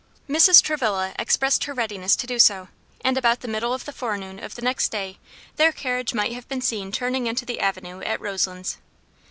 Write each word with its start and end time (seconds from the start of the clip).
Mrs. 0.27 0.63
Travilla 0.63 1.13
expressed 1.19 1.65
her 1.65 1.75
readiness 1.75 2.15
to 2.15 2.25
do 2.25 2.39
so; 2.39 2.69
and 3.01 3.19
about 3.19 3.41
the 3.41 3.47
middle 3.47 3.71
of 3.71 3.85
the 3.85 3.91
forenoon 3.91 4.39
of 4.43 4.55
the 4.55 4.63
next 4.63 4.89
day 4.89 5.19
their 5.57 5.71
carriage 5.71 6.15
might 6.15 6.31
have 6.33 6.47
been 6.49 6.59
seen 6.61 6.91
turning 6.91 7.27
into 7.27 7.45
the 7.45 7.59
avenue 7.59 8.01
at 8.01 8.19
Roselands. 8.19 8.79